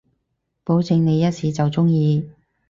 [0.63, 2.27] 保證你一試就中意